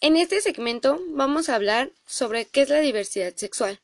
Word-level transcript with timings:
En 0.00 0.16
este 0.16 0.40
segmento 0.42 1.00
vamos 1.08 1.48
a 1.48 1.54
hablar 1.54 1.90
sobre 2.06 2.44
qué 2.44 2.62
es 2.62 2.68
la 2.68 2.80
diversidad 2.80 3.34
sexual. 3.34 3.80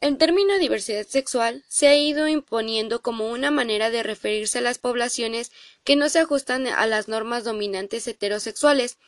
El 0.00 0.16
término 0.16 0.58
diversidad 0.58 1.06
sexual 1.06 1.64
se 1.68 1.86
ha 1.86 1.94
ido 1.94 2.26
imponiendo 2.26 3.00
como 3.00 3.30
una 3.30 3.50
manera 3.50 3.90
de 3.90 4.02
referirse 4.02 4.58
a 4.58 4.62
las 4.62 4.78
poblaciones 4.78 5.52
que 5.84 5.94
no 5.94 6.08
se 6.08 6.18
ajustan 6.18 6.66
a 6.66 6.86
las 6.86 7.06
normas 7.06 7.44
dominantes 7.44 8.08
heterosexuales 8.08 8.98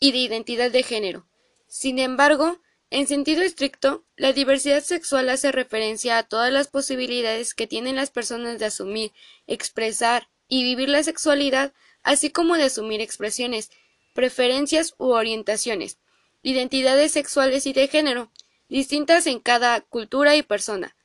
y 0.00 0.12
de 0.12 0.18
identidad 0.18 0.70
de 0.70 0.82
género. 0.82 1.26
Sin 1.66 1.98
embargo, 1.98 2.58
en 2.90 3.06
sentido 3.06 3.42
estricto, 3.42 4.04
la 4.16 4.32
diversidad 4.32 4.82
sexual 4.82 5.28
hace 5.28 5.52
referencia 5.52 6.16
a 6.16 6.22
todas 6.22 6.52
las 6.52 6.68
posibilidades 6.68 7.52
que 7.52 7.66
tienen 7.66 7.96
las 7.96 8.10
personas 8.10 8.58
de 8.58 8.66
asumir, 8.66 9.12
expresar 9.46 10.28
y 10.48 10.62
vivir 10.62 10.88
la 10.88 11.02
sexualidad, 11.02 11.74
así 12.02 12.30
como 12.30 12.56
de 12.56 12.64
asumir 12.64 13.00
expresiones, 13.00 13.70
preferencias 14.16 14.94
u 14.98 15.10
orientaciones, 15.10 15.98
identidades 16.42 17.12
sexuales 17.12 17.66
y 17.66 17.72
de 17.72 17.86
género, 17.86 18.32
distintas 18.68 19.28
en 19.28 19.38
cada 19.38 19.80
cultura 19.82 20.34
y 20.34 20.42
persona. 20.42 20.96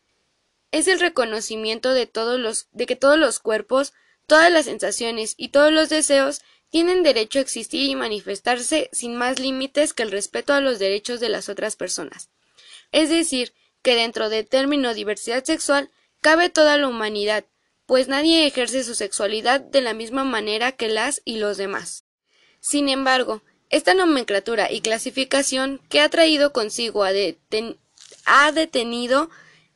Es 0.72 0.88
el 0.88 1.00
reconocimiento 1.00 1.94
de 1.94 2.08
todos 2.08 2.40
los 2.40 2.68
de 2.72 2.88
que 2.88 2.96
todos 2.96 3.20
los 3.20 3.38
cuerpos, 3.38 3.94
todas 4.26 4.52
las 4.52 4.66
sensaciones 4.66 5.36
y 5.38 5.50
todos 5.50 5.72
los 5.72 5.90
deseos 5.90 6.42
tienen 6.72 7.04
derecho 7.04 7.38
a 7.38 7.42
existir 7.42 7.90
y 7.90 7.96
manifestarse 7.96 8.90
sin 8.94 9.16
más 9.16 9.40
límites 9.40 9.94
que 9.94 10.04
el 10.04 10.12
respeto 10.12 10.54
a 10.54 10.62
los 10.62 10.80
derechos 10.80 11.20
de 11.20 11.30
las 11.30 11.50
otras 11.50 11.76
personas. 11.76 12.30
Es 12.92 13.09
decir, 13.09 13.54
que 13.82 13.96
dentro 13.96 14.30
del 14.30 14.48
término 14.48 14.94
diversidad 14.94 15.44
sexual 15.44 15.92
cabe 16.22 16.50
toda 16.50 16.78
la 16.78 16.88
humanidad, 16.88 17.46
pues 17.86 18.08
nadie 18.08 18.48
ejerce 18.48 18.86
su 18.86 18.96
sexualidad 18.96 19.59
de 19.59 19.82
la 19.82 19.94
misma 19.94 20.23
manera 20.23 20.72
que 20.72 20.88
las 20.88 21.22
y 21.26 21.38
los 21.38 21.58
demás. 21.58 22.06
Sin 22.62 22.90
embargo, 22.90 23.42
esta 23.70 23.95
nomenclatura 23.95 24.72
y 24.72 24.81
clasificación 24.81 25.81
que 25.90 26.00
ha 26.00 26.09
traído 26.09 26.54
consigo 26.54 27.03
ha 27.03 28.52
detenido 28.52 29.30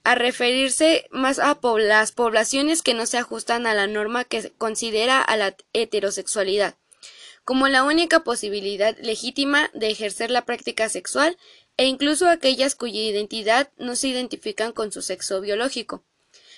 a 0.04 0.14
referirse 0.14 1.08
más 1.10 1.40
a 1.40 1.58
las 1.80 2.12
poblaciones 2.12 2.84
que 2.84 2.94
no 2.94 3.08
se 3.08 3.18
ajustan 3.18 3.66
a 3.66 3.74
la 3.74 3.88
norma 3.88 4.24
que 4.24 4.52
considera 4.52 5.20
a 5.22 5.36
la 5.36 5.58
heterosexualidad 5.74 6.76
como 7.44 7.68
la 7.68 7.84
única 7.84 8.24
posibilidad 8.24 8.98
legítima 8.98 9.70
de 9.76 9.90
ejercer 9.92 10.32
la 10.32 10.46
práctica 10.46 10.90
sexual 10.90 11.38
e 11.78 11.86
incluso 11.86 12.28
aquellas 12.28 12.74
cuya 12.74 13.02
identidad 13.02 13.72
no 13.78 13.96
se 13.96 14.08
identifican 14.08 14.72
con 14.72 14.92
su 14.92 15.04
sexo 15.04 15.42
biológico 15.42 16.04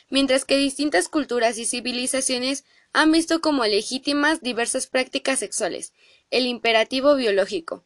mientras 0.09 0.45
que 0.45 0.57
distintas 0.57 1.09
culturas 1.09 1.57
y 1.57 1.65
civilizaciones 1.65 2.63
han 2.93 3.11
visto 3.11 3.41
como 3.41 3.65
legítimas 3.65 4.41
diversas 4.41 4.87
prácticas 4.87 5.39
sexuales, 5.39 5.93
el 6.31 6.45
imperativo 6.45 7.15
biológico. 7.15 7.83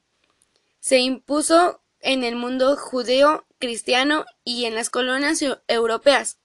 Se 0.79 0.99
impuso 0.99 1.81
en 1.99 2.23
el 2.23 2.35
mundo 2.35 2.75
judeo, 2.75 3.45
cristiano 3.59 4.25
y 4.43 4.65
en 4.65 4.75
las 4.75 4.89
colonias 4.89 5.43
europeas. 5.67 6.37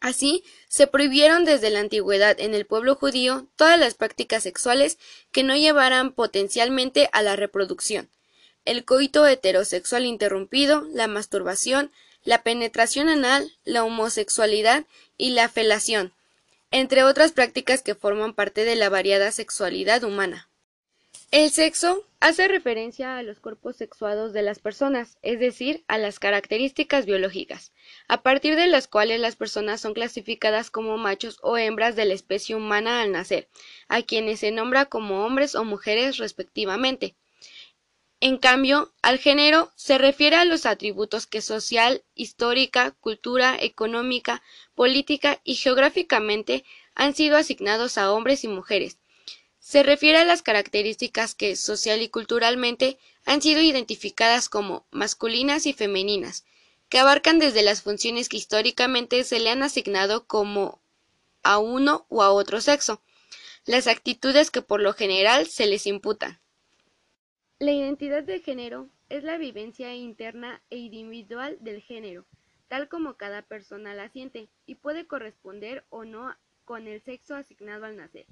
Así, 0.00 0.42
se 0.68 0.86
prohibieron 0.86 1.44
desde 1.44 1.70
la 1.70 1.80
antigüedad 1.80 2.40
en 2.40 2.54
el 2.54 2.66
pueblo 2.66 2.96
judío 2.96 3.46
todas 3.56 3.78
las 3.78 3.94
prácticas 3.94 4.42
sexuales 4.42 4.98
que 5.30 5.44
no 5.44 5.56
llevaran 5.56 6.12
potencialmente 6.12 7.08
a 7.12 7.22
la 7.22 7.36
reproducción. 7.36 8.10
El 8.64 8.84
coito 8.84 9.26
heterosexual 9.26 10.06
interrumpido, 10.06 10.86
la 10.92 11.06
masturbación, 11.06 11.90
la 12.24 12.42
penetración 12.42 13.08
anal, 13.08 13.52
la 13.64 13.84
homosexualidad 13.84 14.86
y 15.16 15.30
la 15.30 15.48
felación, 15.48 16.12
entre 16.70 17.04
otras 17.04 17.32
prácticas 17.32 17.82
que 17.82 17.94
forman 17.94 18.34
parte 18.34 18.64
de 18.64 18.76
la 18.76 18.88
variada 18.88 19.30
sexualidad 19.32 20.04
humana. 20.04 20.48
El 21.32 21.50
sexo 21.50 22.06
hace 22.20 22.46
referencia 22.46 23.16
a 23.16 23.22
los 23.22 23.40
cuerpos 23.40 23.76
sexuados 23.76 24.34
de 24.34 24.42
las 24.42 24.58
personas, 24.58 25.16
es 25.22 25.40
decir, 25.40 25.82
a 25.88 25.96
las 25.96 26.18
características 26.18 27.06
biológicas, 27.06 27.72
a 28.06 28.22
partir 28.22 28.54
de 28.54 28.66
las 28.66 28.86
cuales 28.86 29.18
las 29.18 29.34
personas 29.34 29.80
son 29.80 29.94
clasificadas 29.94 30.70
como 30.70 30.98
machos 30.98 31.38
o 31.40 31.56
hembras 31.56 31.96
de 31.96 32.04
la 32.04 32.12
especie 32.12 32.54
humana 32.54 33.00
al 33.00 33.12
nacer, 33.12 33.48
a 33.88 34.02
quienes 34.02 34.40
se 34.40 34.50
nombra 34.50 34.84
como 34.84 35.24
hombres 35.24 35.54
o 35.54 35.64
mujeres 35.64 36.18
respectivamente. 36.18 37.16
En 38.20 38.36
cambio, 38.36 38.92
al 39.00 39.16
género 39.16 39.72
se 39.74 39.96
refiere 39.96 40.36
a 40.36 40.44
los 40.44 40.66
atributos 40.66 41.26
que 41.26 41.40
social, 41.40 42.04
histórica, 42.14 42.90
cultura, 43.00 43.56
económica, 43.58 44.42
política 44.74 45.40
y 45.44 45.54
geográficamente 45.54 46.66
han 46.94 47.14
sido 47.14 47.38
asignados 47.38 47.96
a 47.96 48.12
hombres 48.12 48.44
y 48.44 48.48
mujeres. 48.48 48.98
Se 49.62 49.84
refiere 49.84 50.18
a 50.18 50.24
las 50.24 50.42
características 50.42 51.36
que 51.36 51.54
social 51.54 52.02
y 52.02 52.08
culturalmente 52.08 52.98
han 53.24 53.40
sido 53.40 53.60
identificadas 53.62 54.48
como 54.48 54.84
masculinas 54.90 55.66
y 55.66 55.72
femeninas, 55.72 56.44
que 56.88 56.98
abarcan 56.98 57.38
desde 57.38 57.62
las 57.62 57.80
funciones 57.80 58.28
que 58.28 58.38
históricamente 58.38 59.22
se 59.22 59.38
le 59.38 59.50
han 59.50 59.62
asignado 59.62 60.26
como 60.26 60.80
a 61.44 61.58
uno 61.58 62.06
u 62.08 62.22
a 62.22 62.32
otro 62.32 62.60
sexo, 62.60 63.00
las 63.64 63.86
actitudes 63.86 64.50
que 64.50 64.62
por 64.62 64.80
lo 64.82 64.94
general 64.94 65.46
se 65.46 65.66
les 65.68 65.86
imputan. 65.86 66.40
La 67.60 67.70
identidad 67.70 68.24
de 68.24 68.40
género 68.40 68.88
es 69.10 69.22
la 69.22 69.38
vivencia 69.38 69.94
interna 69.94 70.60
e 70.70 70.78
individual 70.78 71.56
del 71.60 71.80
género, 71.80 72.26
tal 72.66 72.88
como 72.88 73.14
cada 73.14 73.42
persona 73.42 73.94
la 73.94 74.08
siente, 74.08 74.48
y 74.66 74.74
puede 74.74 75.06
corresponder 75.06 75.84
o 75.88 76.04
no 76.04 76.36
con 76.64 76.88
el 76.88 77.00
sexo 77.00 77.36
asignado 77.36 77.84
al 77.86 77.96
nacer. 77.96 78.26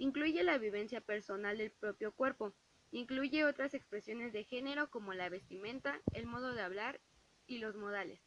Incluye 0.00 0.42
la 0.44 0.56
vivencia 0.56 1.02
personal 1.02 1.58
del 1.58 1.72
propio 1.72 2.10
cuerpo, 2.12 2.54
incluye 2.90 3.44
otras 3.44 3.74
expresiones 3.74 4.32
de 4.32 4.44
género 4.44 4.88
como 4.88 5.12
la 5.12 5.28
vestimenta, 5.28 6.00
el 6.14 6.24
modo 6.24 6.54
de 6.54 6.62
hablar 6.62 7.02
y 7.46 7.58
los 7.58 7.76
modales. 7.76 8.18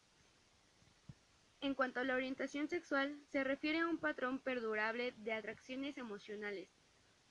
En 1.62 1.74
cuanto 1.74 2.00
a 2.00 2.04
la 2.04 2.14
orientación 2.14 2.70
sexual, 2.70 3.20
se 3.26 3.44
refiere 3.44 3.80
a 3.80 3.88
un 3.88 3.98
patrón 3.98 4.38
perdurable 4.38 5.16
de 5.18 5.34
atracciones 5.34 5.98
emocionales, 5.98 6.70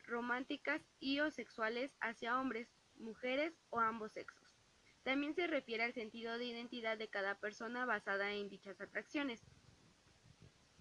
románticas 0.07 0.83
y 0.99 1.21
o 1.21 1.31
sexuales 1.31 1.93
hacia 2.01 2.41
hombres, 2.41 2.69
mujeres 2.97 3.55
o 3.71 3.79
ambos 3.79 4.11
sexos. 4.11 4.57
También 5.05 5.37
se 5.37 5.47
refiere 5.47 5.85
al 5.85 5.95
sentido 5.95 6.37
de 6.37 6.47
identidad 6.47 6.99
de 6.99 7.07
cada 7.07 7.37
persona 7.37 7.87
basada 7.87 8.33
en 8.33 8.49
dichas 8.49 8.81
atracciones. 8.81 9.41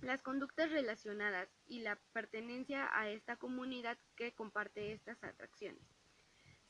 Las 0.01 0.22
conductas 0.22 0.72
relacionadas 0.72 1.47
y 1.67 1.79
la 1.79 1.97
pertenencia 2.13 2.89
a 2.94 3.09
esta 3.09 3.35
comunidad 3.35 3.97
que 4.16 4.34
comparte 4.34 4.94
estas 4.94 5.23
atracciones. 5.23 5.84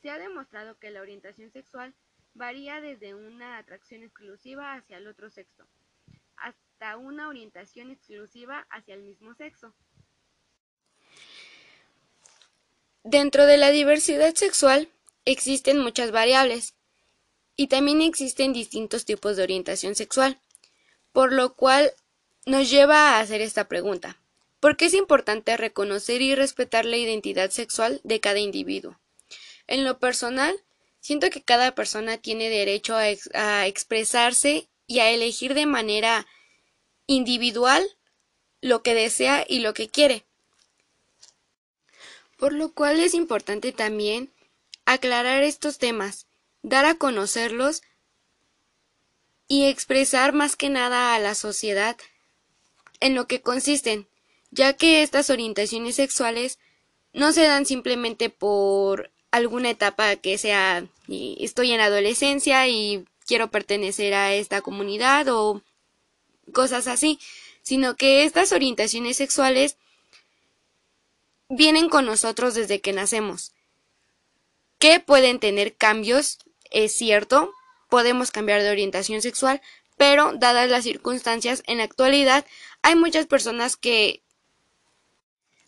Se 0.02 0.10
ha 0.10 0.18
demostrado 0.18 0.78
que 0.78 0.92
la 0.92 1.02
orientación 1.02 1.52
sexual 1.52 1.94
varía 2.34 2.82
desde 2.82 3.16
una 3.16 3.58
atracción 3.58 4.04
exclusiva 4.04 4.74
hacia 4.74 4.98
el 4.98 5.08
otro 5.08 5.30
sexo 5.30 5.68
hasta 6.38 6.98
una 6.98 7.28
orientación 7.28 7.92
exclusiva 7.92 8.66
hacia 8.72 8.96
el 8.96 9.04
mismo 9.04 9.36
sexo. 9.36 9.74
Dentro 13.04 13.46
de 13.46 13.58
la 13.58 13.70
diversidad 13.70 14.34
sexual 14.34 14.90
Existen 15.26 15.78
muchas 15.80 16.12
variables 16.12 16.74
y 17.56 17.68
también 17.68 18.02
existen 18.02 18.54
distintos 18.54 19.06
tipos 19.06 19.38
de 19.38 19.44
orientación 19.44 19.94
sexual, 19.94 20.40
por 21.12 21.32
lo 21.32 21.54
cual 21.54 21.94
nos 22.46 22.70
lleva 22.70 23.12
a 23.12 23.20
hacer 23.20 23.42
esta 23.42 23.68
pregunta. 23.68 24.18
¿Por 24.60 24.78
qué 24.78 24.86
es 24.86 24.94
importante 24.94 25.58
reconocer 25.58 26.22
y 26.22 26.36
respetar 26.36 26.86
la 26.86 26.98
identidad 26.98 27.50
sexual 27.50 28.00
de 28.04 28.20
cada 28.20 28.40
individuo? 28.40 29.00
En 29.68 29.84
lo 29.84 30.00
personal, 30.00 30.56
siento 31.00 31.30
que 31.30 31.42
cada 31.42 31.74
persona 31.74 32.18
tiene 32.18 32.50
derecho 32.50 32.96
a, 32.96 33.66
expresarse 33.66 34.70
y 34.88 35.00
a 35.00 35.10
elegir 35.10 35.54
de 35.54 35.66
manera 35.66 36.28
individual 37.08 37.84
lo 38.62 38.84
que 38.84 38.94
desea 38.94 39.46
y 39.48 39.60
lo 39.60 39.74
que 39.74 39.90
quiere. 39.90 40.26
Por 42.38 42.54
lo 42.54 42.74
cual 42.74 43.00
es 43.00 43.14
importante 43.14 43.72
también 43.72 44.32
aclarar 44.86 45.44
estos 45.44 45.78
temas, 45.78 46.28
dar 46.62 46.86
a 46.86 46.96
conocerlos 46.96 47.82
y 49.48 49.66
expresar 49.66 50.34
más 50.34 50.56
que 50.56 50.70
nada 50.70 51.16
a 51.16 51.20
la 51.20 51.36
sociedad 51.36 51.98
en 53.02 53.16
lo 53.16 53.28
que 53.28 53.42
consisten, 53.42 54.08
ya 54.52 54.74
que 54.74 55.02
estas 55.02 55.30
orientaciones 55.30 55.96
sexuales 55.96 56.60
no 57.12 57.34
se 57.34 57.44
dan 57.44 57.66
simplemente 57.66 58.30
por 58.30 59.12
alguna 59.32 59.70
etapa 59.70 60.16
que 60.16 60.38
sea 60.38 60.86
estoy 61.10 61.72
en 61.74 61.82
adolescencia 61.82 62.68
y 62.68 63.06
quiero 63.26 63.50
pertenecer 63.52 64.14
a 64.14 64.34
esta 64.34 64.62
comunidad 64.62 65.28
o 65.30 65.62
cosas 66.54 66.88
así, 66.88 67.20
sino 67.62 67.96
que 67.96 68.24
estas 68.24 68.52
orientaciones 68.52 69.18
sexuales 69.18 69.78
vienen 71.50 71.90
con 71.90 72.06
nosotros 72.06 72.54
desde 72.54 72.82
que 72.82 72.94
nacemos. 72.94 73.52
Que 74.80 75.00
pueden 75.00 75.40
tener 75.40 75.76
cambios, 75.76 76.40
es 76.72 76.94
cierto, 76.94 77.54
podemos 77.90 78.32
cambiar 78.32 78.62
de 78.62 78.72
orientación 78.72 79.22
sexual, 79.22 79.62
pero 80.02 80.34
dadas 80.34 80.68
las 80.68 80.84
circunstancias 80.84 81.62
en 81.68 81.78
la 81.78 81.84
actualidad 81.84 82.44
hay 82.82 82.96
muchas 82.96 83.28
personas 83.28 83.78
que 83.78 84.24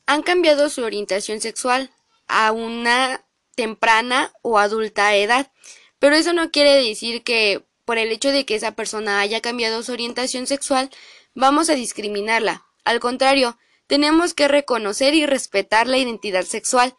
han 0.07 0.24
cambiado 0.24 0.71
su 0.71 0.83
orientación 0.83 1.39
sexual 1.39 1.91
a 2.27 2.51
una 2.51 3.24
temprana 3.53 4.33
o 4.41 4.57
adulta 4.57 5.15
edad, 5.15 5.51
Pero 6.00 6.15
eso 6.15 6.33
no 6.33 6.50
quiere 6.50 6.83
decir 6.83 7.21
que 7.21 7.63
por 7.85 8.00
el 8.00 8.12
hecho 8.12 8.31
de 8.31 8.44
que 8.44 8.56
esa 8.56 8.71
persona 8.71 9.19
haya 9.19 9.39
cambiado 9.39 9.83
su 9.83 9.91
orientación 9.91 10.47
sexual, 10.47 10.89
vamos 11.36 11.69
a 11.69 11.75
discriminarla. 11.75 12.65
Al 12.86 13.00
contrario, 13.00 13.59
tenemos 13.86 14.33
que 14.33 14.47
reconocer 14.47 15.13
y 15.13 15.27
respetar 15.27 15.86
la 15.86 16.00
identidad 16.00 16.45
sexual, 16.45 16.97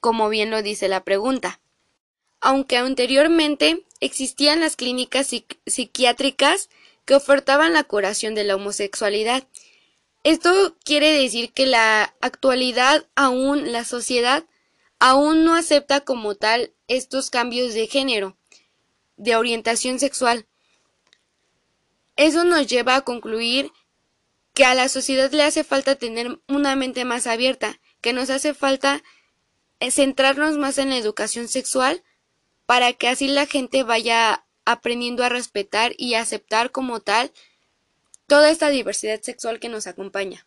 como 0.00 0.30
bien 0.30 0.50
lo 0.50 0.62
dice 0.62 0.88
la 0.88 1.04
pregunta. 1.04 1.60
Aunque 2.44 2.76
anteriormente 2.76 3.86
existían 4.00 4.58
las 4.58 4.74
clínicas 4.74 5.30
psiquiátricas 5.64 6.70
que 7.04 7.14
ofertaban 7.14 7.72
la 7.72 7.84
curación 7.84 8.34
de 8.34 8.42
la 8.42 8.56
homosexualidad, 8.56 9.46
esto 10.24 10.76
quiere 10.84 11.12
decir 11.12 11.52
que 11.52 11.66
la 11.66 12.16
actualidad 12.20 13.06
aún 13.14 13.70
la 13.70 13.84
sociedad 13.84 14.44
aún 14.98 15.44
no 15.44 15.54
acepta 15.54 16.00
como 16.00 16.34
tal 16.34 16.72
estos 16.88 17.30
cambios 17.30 17.74
de 17.74 17.86
género, 17.86 18.36
de 19.16 19.36
orientación 19.36 20.00
sexual. 20.00 20.46
Eso 22.16 22.42
nos 22.42 22.66
lleva 22.66 22.96
a 22.96 23.02
concluir 23.02 23.70
que 24.52 24.64
a 24.64 24.74
la 24.74 24.88
sociedad 24.88 25.30
le 25.30 25.44
hace 25.44 25.62
falta 25.62 25.94
tener 25.94 26.40
una 26.48 26.74
mente 26.74 27.04
más 27.04 27.28
abierta, 27.28 27.80
que 28.00 28.12
nos 28.12 28.30
hace 28.30 28.52
falta 28.52 29.00
eh, 29.78 29.92
centrarnos 29.92 30.58
más 30.58 30.78
en 30.78 30.88
la 30.88 30.96
educación 30.96 31.46
sexual 31.46 32.02
para 32.72 32.94
que 32.94 33.06
así 33.06 33.28
la 33.28 33.44
gente 33.44 33.82
vaya 33.82 34.46
aprendiendo 34.64 35.24
a 35.24 35.28
respetar 35.28 35.92
y 35.98 36.14
aceptar 36.14 36.70
como 36.70 37.00
tal 37.00 37.30
toda 38.26 38.48
esta 38.48 38.70
diversidad 38.70 39.20
sexual 39.20 39.60
que 39.60 39.68
nos 39.68 39.86
acompaña. 39.86 40.46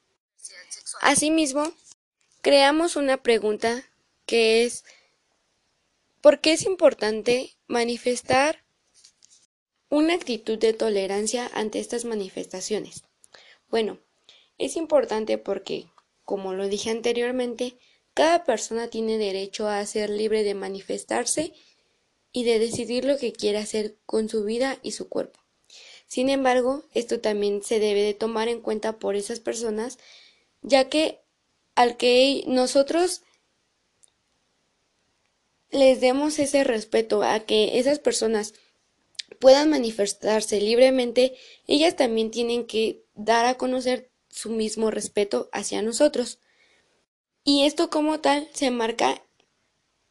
Asimismo, 1.02 1.72
creamos 2.42 2.96
una 2.96 3.18
pregunta 3.18 3.84
que 4.26 4.66
es 4.66 4.86
¿por 6.20 6.42
qué 6.42 6.54
es 6.54 6.64
importante 6.64 7.56
manifestar 7.68 8.64
una 9.90 10.16
actitud 10.16 10.58
de 10.58 10.74
tolerancia 10.74 11.52
ante 11.54 11.80
estas 11.80 12.06
manifestaciones? 12.06 13.04
Bueno, 13.70 14.00
es 14.58 14.78
importante 14.78 15.38
porque, 15.38 15.86
como 16.24 16.56
lo 16.56 16.70
dije 16.70 16.90
anteriormente, 16.90 17.78
cada 18.16 18.46
persona 18.46 18.88
tiene 18.88 19.20
derecho 19.20 19.68
a 19.68 19.86
ser 19.86 20.10
libre 20.10 20.42
de 20.42 20.56
manifestarse 20.56 21.54
y 22.36 22.44
de 22.44 22.60
decidir 22.60 23.06
lo 23.06 23.18
que 23.18 23.32
quiere 23.32 23.60
hacer 23.60 23.96
con 24.06 24.28
su 24.28 24.44
vida 24.44 24.78
y 24.84 24.92
su 24.92 25.08
cuerpo. 25.08 25.40
Sin 26.06 26.28
embargo, 26.28 26.84
esto 26.94 27.22
también 27.22 27.64
se 27.64 27.80
debe 27.80 28.02
de 28.02 28.14
tomar 28.14 28.50
en 28.50 28.60
cuenta 28.60 29.00
por 29.00 29.16
esas 29.16 29.40
personas, 29.40 30.00
ya 30.62 30.90
que 30.90 31.22
al 31.76 31.96
que 31.96 32.44
nosotros 32.46 33.22
les 35.72 36.02
demos 36.02 36.38
ese 36.38 36.66
respeto 36.66 37.24
a 37.24 37.40
que 37.40 37.80
esas 37.80 38.00
personas 38.00 38.54
puedan 39.40 39.70
manifestarse 39.70 40.60
libremente, 40.60 41.38
ellas 41.68 41.96
también 41.96 42.32
tienen 42.32 42.68
que 42.68 43.06
dar 43.14 43.46
a 43.46 43.56
conocer 43.56 44.12
su 44.28 44.50
mismo 44.50 44.92
respeto 44.92 45.48
hacia 45.54 45.82
nosotros. 45.82 46.40
Y 47.46 47.64
esto 47.64 47.90
como 47.90 48.20
tal 48.20 48.50
se 48.54 48.72
marca 48.72 49.24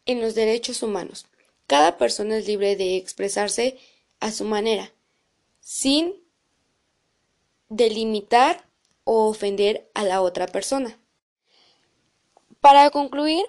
en 0.06 0.22
los 0.22 0.34
derechos 0.34 0.82
humanos. 0.82 1.26
Cada 1.66 1.96
persona 1.96 2.36
es 2.36 2.46
libre 2.46 2.76
de 2.76 2.96
expresarse 2.96 3.78
a 4.20 4.30
su 4.30 4.44
manera 4.44 4.92
sin 5.60 6.14
delimitar 7.68 8.66
o 9.04 9.28
ofender 9.28 9.90
a 9.94 10.04
la 10.04 10.20
otra 10.20 10.46
persona. 10.46 10.98
Para 12.60 12.90
concluir, 12.90 13.44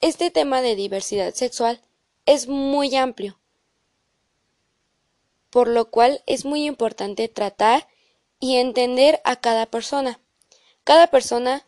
este 0.00 0.30
tema 0.30 0.60
de 0.60 0.76
diversidad 0.76 1.32
sexual 1.34 1.80
es 2.26 2.48
muy 2.48 2.94
amplio, 2.96 3.38
por 5.50 5.68
lo 5.68 5.90
cual 5.90 6.22
es 6.26 6.44
muy 6.44 6.66
importante 6.66 7.28
tratar 7.28 7.88
y 8.40 8.56
entender 8.56 9.20
a 9.24 9.36
cada 9.36 9.66
persona. 9.66 10.20
Cada 10.82 11.06
persona 11.06 11.64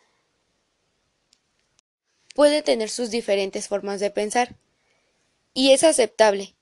puede 2.35 2.63
tener 2.63 2.91
sus 2.91 3.11
diferentes 3.11 3.69
formas 3.69 4.01
de 4.01 4.11
pensar 4.11 4.57
aceptable 5.83 6.56